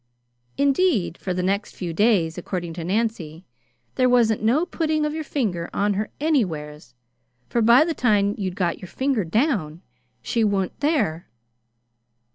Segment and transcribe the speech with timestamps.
[0.57, 3.45] Indeed, for the next few days, according to Nancy,
[3.93, 6.95] "There wasn't no putting of your finger on her anywheres,
[7.49, 9.83] for by the time you'd got your finger down
[10.23, 11.27] she wa'n't there."